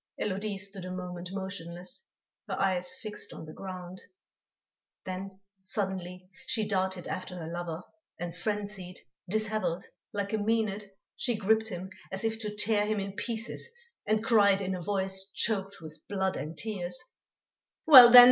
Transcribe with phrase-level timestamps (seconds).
[0.19, 2.07] Élodie stood a moment motionless,
[2.47, 4.01] her eyes fixed on the ground.
[5.05, 7.83] Then, suddenly, she darted after her lover,
[8.19, 8.97] and frenzied,
[9.29, 13.69] dishevelled, like a Mænad, she gripped him as if to tear him in pieces
[14.07, 16.99] and cried in a voice choked with blood and tears:
[17.85, 18.19] "Well, then!